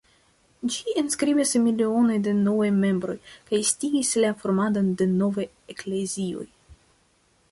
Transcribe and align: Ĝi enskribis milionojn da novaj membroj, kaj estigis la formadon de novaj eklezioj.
Ĝi 0.75 0.93
enskribis 1.01 1.51
milionojn 1.65 2.23
da 2.27 2.33
novaj 2.47 2.69
membroj, 2.79 3.17
kaj 3.51 3.59
estigis 3.65 4.11
la 4.23 4.33
formadon 4.45 4.89
de 5.03 5.09
novaj 5.13 5.45
eklezioj. 5.75 6.49